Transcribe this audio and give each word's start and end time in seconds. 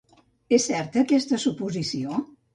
És 0.57 0.65
certa, 0.69 1.03
aquesta 1.03 1.41
suposició? 1.45 2.19